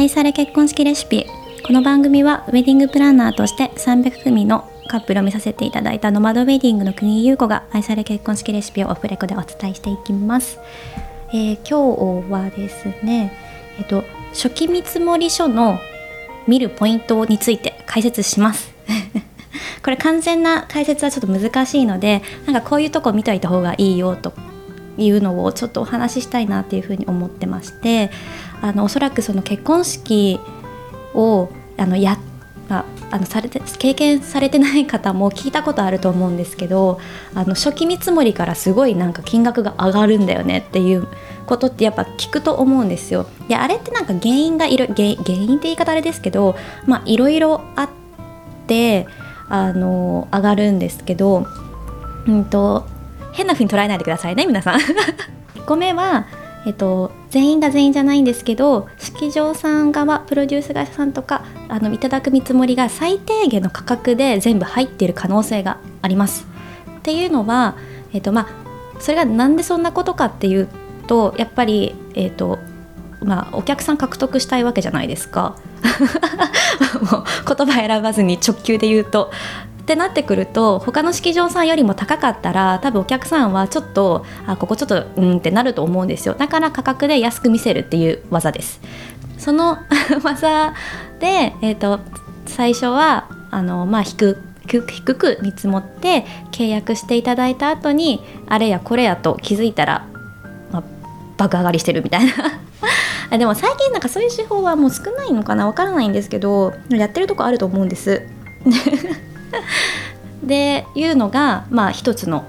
[0.00, 1.26] 愛され結婚式レシピ。
[1.62, 10.58] この番組はウェディングプランナーとして300組のカップルを見させていただいたノマドウェディングの国井優子が愛され結婚式レシピをオフレコでお伝えしていきます、
[11.34, 13.30] えー、今日はですね
[13.78, 15.78] えっと初期見積書の
[16.48, 18.72] 見るポイントについて解説します。
[19.84, 24.32] これ完全な解説はちょっと難しいのでなんかこういうとこ見といた方がいいよと
[25.00, 28.10] いうのをちょっとお話ししたいなっていうふうに思ってまして
[28.62, 30.40] あのおそらくその結婚式
[31.14, 32.18] をあのや
[32.68, 37.00] ああのされて経験されてない方も聞いたことあると思うんですけど
[37.34, 41.08] あの初期見積もりからすごいなんか金額が上がるんだよねっていう
[41.46, 43.26] ことってやっぱ聞くと思うんですよ。
[43.48, 45.32] であれってなんか原因がいろ原因って
[45.62, 46.54] 言い方あれですけど
[46.86, 47.90] まあいろいろあっ
[48.68, 49.08] て
[49.48, 51.46] あの上がるんですけど、
[52.28, 52.86] うんと
[53.32, 54.80] 変な風に捉えないでくださいね皆さん。
[55.54, 56.26] 1個目は
[56.66, 66.46] えっと、全員が全員じゃないんですけど式場さん側プロデュース会社さんとかあのいただく見積もりが最低限の価格で全部入っている可能性があります。
[66.98, 67.76] っていうのは、
[68.12, 70.68] えっとまあ、それがなんでそんなことかっていう
[71.06, 72.58] とやっぱり、えっと
[73.22, 75.56] まあ、お客さん獲得したいわけじゃないですか。
[77.10, 77.24] もう
[77.56, 79.30] 言葉選ばずに直球で言うと
[79.80, 86.34] ってなってくると他の式場さんよりも高かったら多分お客さんはちょっとあここちょっとうんってなると思うんですよ。
[86.34, 88.80] だから価格で安く見せるっていう技です。
[89.38, 89.78] その
[90.22, 90.74] 技
[91.18, 92.00] で、えーと、
[92.46, 94.36] 最初はあの、まあ、低
[94.68, 100.06] く低く見積もって契約していただいた後にあれやこれやと気づいたら、
[100.70, 100.82] まあ、
[101.36, 102.32] 爆上がりしてるみたいな。
[103.38, 105.66] でも最近なんかそういう手法はもう少ないのかな？
[105.66, 108.22] わからないんですけどやってるとこあると思うんです。
[110.42, 112.44] でいうのが、まあ、一つの、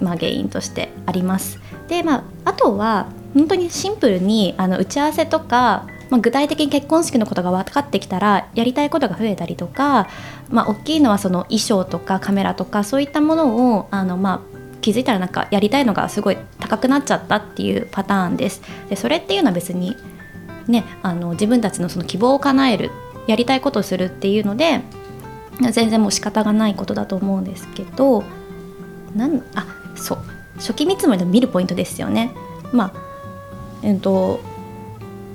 [0.00, 1.58] まあ、原因としてあります。
[1.88, 10.08] で、まあ、あとは本当にシンプルにあの打ち合わせとか、まあ、具体的に結婚式のことが分かってきたらやりたいことが増えたりとか、
[10.50, 14.40] まあ、大きいのはその衣装とかカメラとかそういったものをあの、まあ、
[14.82, 18.62] 気づいたらなんかやりたいのがすごい高くなっちゃったっていうパターンです。
[18.90, 19.96] でそれっていうのは別に、
[20.68, 22.90] ね、あの自分たちのその希望を叶える
[23.26, 24.80] やりたいことをするっていうので
[25.70, 28.24] 全然もう仕方がないことだと思うんですけど
[29.14, 30.18] なんあそう
[30.56, 32.32] 初期見積もりの見るポイントですよね。
[32.72, 32.92] まあ
[33.82, 34.40] えっと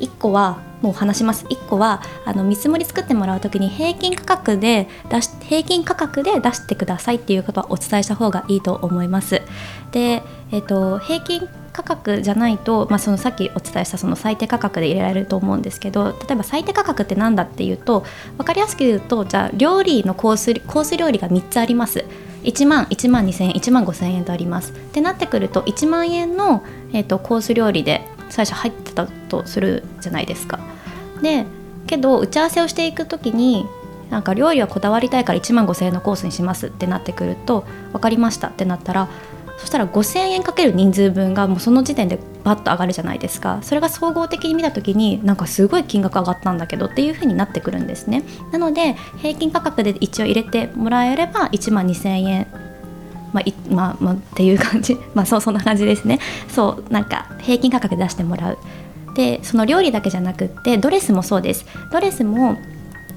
[0.00, 9.42] 1個はもう話します1個はあの見積もり作ってもらう時に平均価格で出し平均価格で出してくださいっていうことはお伝えした方がいいと思います。
[9.90, 10.22] で、
[10.52, 18.06] えっと、平均価格じゃないと、まあ、そのさっきお伝えしたその最低価格で入れられると思うんですけど例えば最低価格って何だっていうと
[18.38, 22.04] 分かりやすく言うとじゃあ料理のコースコース料理が3つあります。
[22.44, 30.60] 1万1万2000円1万5000円とありますってなってくると1万円の、えーと、コース料理で最初入ってたとするじゃないですか
[31.22, 31.44] で
[31.88, 33.66] けど打ち合わせをしていく時に
[34.10, 37.62] なんか料理はこだわりたいから1万5000円のコースにしますってなってくると
[37.92, 39.08] 分かりましたってなったら
[39.58, 43.58] そしたら5000円かける人数分がもうその時点でバッと上がるじゃないですか。
[43.62, 48.22] それが総合的に見た時になんかすごい金額上がったんだけどっていう風になってくるんですね。
[48.52, 52.46] なので平均価格で一応入れてもらえれば1万2000円。
[53.32, 54.96] まあ、まあ、まあ、っていう感じ。
[55.14, 56.20] まあそうそんな感じですね。
[56.48, 58.58] そうなんか平均価格で出してもらう。
[59.14, 61.64] でその料理だけじゃなくってドレスもそうです。
[61.90, 62.56] ドレスも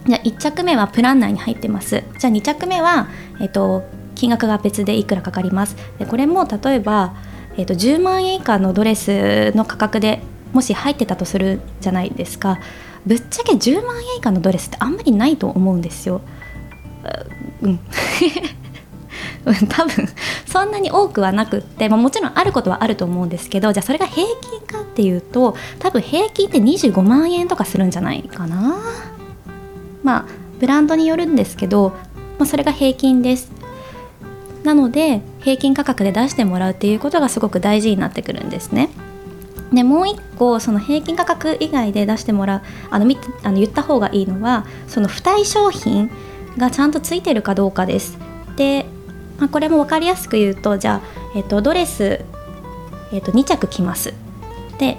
[0.08, 2.04] じゃあ1着目はプラン内に入ってます。
[2.18, 3.08] じゃあ2着目は、
[3.40, 3.84] えっと、
[4.20, 5.78] 金額が別でいくらかかります。
[5.98, 7.16] でこれも例えば、
[7.56, 10.22] えーと、10万円以下のドレスの価格で
[10.52, 12.60] もし入ってたとするじゃないですか。
[13.06, 16.20] ぶっちゃけ10万円以下のドレスってあんまりないと思うんですよ。
[17.62, 17.80] うん。
[19.70, 20.10] 多分
[20.46, 28.78] そんなに多くはなくって、まあ、もちろんあることはあると思うんですけどじゃあそれが平均かっていうと多分平均って25万円とかするんじゃないかな。
[30.04, 30.26] まあ
[30.60, 31.94] ブランドによるんですけど、
[32.38, 33.59] まあ、それが平均です。
[34.64, 38.90] なので平均価格で出してもらうっていうことがすごく大事になってくるんですね。
[39.74, 43.06] でもう一個その平均価格以外で出してもらうあの
[43.44, 46.10] あの言った方がいいのはその付帯商品
[46.58, 48.18] がちゃんとついてるかどうかです。
[48.56, 48.86] で、
[49.38, 52.22] まあ、これも分かりやすく言うとじゃあ、えー、とドレス、
[53.14, 54.14] えー、と2着着ます。
[54.80, 54.98] で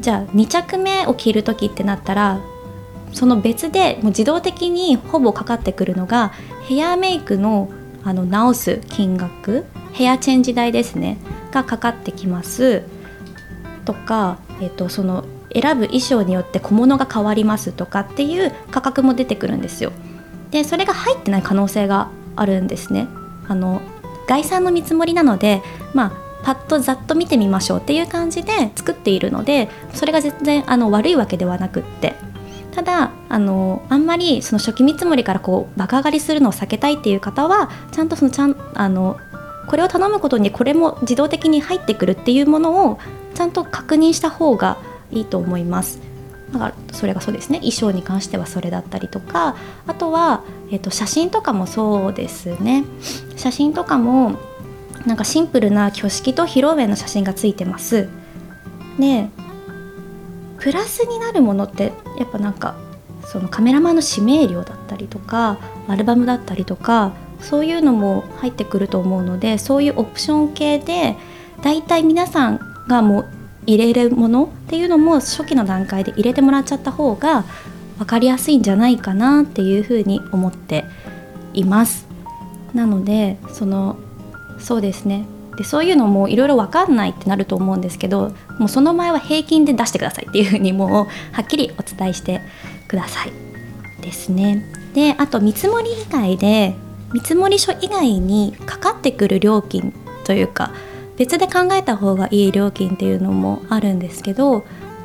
[0.00, 2.40] じゃあ2着目を着る時ってなったら
[3.12, 6.32] その別でもう自動的にほぼかかってくるのが
[6.68, 7.70] ヘアメイクの
[8.06, 11.18] あの直す金額ヘアチェンジ代ですね
[11.50, 12.84] がかかってきます
[13.84, 19.92] とか、えーと、その選ぶ衣装によって小物が変わりますとかっていう価格も出てくるんですよ。
[20.50, 23.08] でそれが入ってない可能性があるんですね。
[23.48, 23.80] あの
[24.28, 25.62] 概算の見積もりなので、
[25.92, 26.12] まあ、
[26.44, 32.14] パッとざっと見てみましょうっていう感じで作っているのでそれが全然あの悪いわけではなくって
[32.76, 39.16] ただあのあんまりその初期見積もりからこう爆上がりするのを避けたいっていう方はちゃんとそのちゃんあの
[39.66, 42.98] これを頼むことにこれも自動的に入ってくるっていうものを
[43.34, 44.76] ちゃんと確認した方が
[45.10, 46.00] いいと思います。
[46.52, 47.60] だからそれがそうですね。
[47.60, 49.56] 衣装に関してはそれだったりとか
[49.86, 52.84] あとは、えー、と写真とかもそうですね。
[53.36, 54.36] 写真とかも
[55.06, 58.10] なんかシンプルな挙式と披露宴の写真がついてます。
[58.98, 59.30] で
[60.58, 62.76] プラスになるものってやっぱなんか
[63.24, 65.58] そのカメラマンの指名料だったりとか
[65.88, 71.16] アルバムだったりとかそういうのも入ってくると思うのでそういうオプション系で
[71.62, 73.28] だいたい皆さんがもう
[73.66, 77.44] 入れるものっていうのも初期の段階で入れてもらっちゃった方が
[77.98, 80.84] 分かりやすいんじゃないかなっていうふうに思って
[81.52, 82.06] います。
[82.74, 83.96] なのでその
[84.58, 85.26] そうですね
[85.56, 92.40] でそういうのもいろいろ分かんないってなると思うんですけどもうその前は平均で出してくださいっていうふうにもうはっきりお伝えして
[92.88, 93.32] ください
[94.02, 94.64] ですね。
[94.94, 96.74] であと見積もり以外で
[97.12, 99.92] 見積書以外にかかってくる料金
[100.24, 100.72] というか
[101.16, 104.64] 別で考えた方がいい料金っていうのもあるんですけど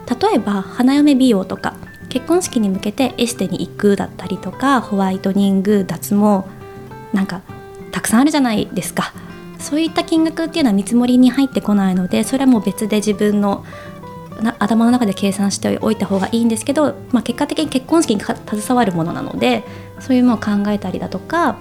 [0.10, 1.76] 例えば花嫁美容とか
[2.10, 6.44] 結婚式に向けてエステに行くだったりとかホワイトニング脱毛
[7.14, 7.42] なんか
[7.92, 9.14] たくさんあるじゃないですか
[9.62, 13.66] そういった金額っていうのは見積もりに入ってこないのでそれはもう別で自分の
[14.60, 19.64] 頭の中で計算しておいた方がいいんですけど、まあ、結果的に結婚式に携わるものなので
[20.00, 21.58] そういうものを考えたりだとか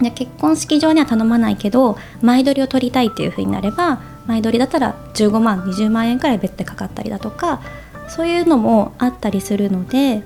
[0.00, 7.60] で結婚式場には頼まないけど前撮りを取りたいっていう風になれば前撮りだったら15万20万円くらい別でかかったりだとか
[8.08, 10.22] そういうのもあったりするので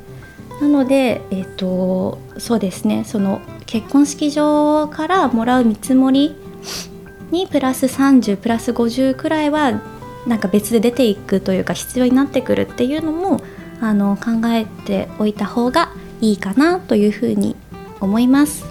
[0.60, 6.34] なので、えーと、そうですねその結婚式場からもらう見積もり
[7.30, 9.80] にプラス30プラス50くらいは
[10.26, 13.40] なんか別で出ていくというか必要になってくるっていうのも
[13.80, 15.90] あの考えておいた方が
[16.20, 17.56] いいかなというふうに
[18.00, 18.64] 思います。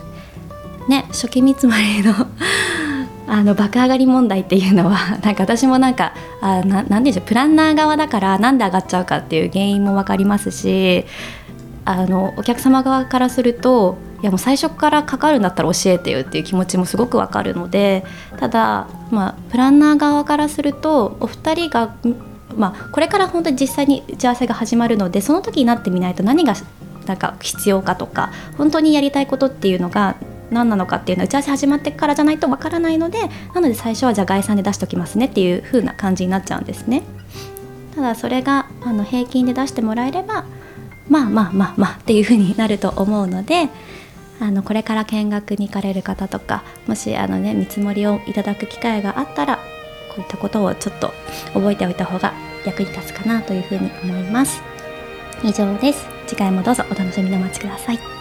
[0.87, 2.13] ね初期見積もりの
[3.27, 11.05] あの爆上がり問題っていうのは なんか私もなんかあななんでしょうプランナー側だからなんで上がっちゃうかっていう原因も分かりますし
[11.83, 18.03] あのお客様側からするといやもう最初からかかるんだったら教えてよっていう気持ちもすごくわかるので
[18.39, 21.95] ただ、まあ、プランナー側からするとお二人が、
[22.55, 26.55] まあ、これから本当に実際に打ち合わせが始まるのでその時になってみないと何が
[27.05, 30.15] なんか必要かとか本当にやりたいことっていうのが
[30.49, 33.19] 何なのかっていうのは打ち合わせ始まってからじゃないとわからないので
[33.53, 37.03] なので最初はじゃあ概算で出しておきますねっていう風な感じになっちゃうんですね。
[37.95, 40.45] ただそれがあの平均で出してもらえれば
[41.09, 43.69] まあまあまあまあっていう風になると思うので
[44.39, 49.57] あのこれから見学に行かれる方とかもしあの、ね、見積もりをいただく機会があったら
[50.09, 51.11] こういったことをちょっと
[51.53, 52.33] 覚えておいた方が
[52.65, 54.61] 役に立つかなというふうに思います。
[55.43, 56.07] 以上です。
[56.25, 58.16] 次回もどうぞお楽しみにお待ちください。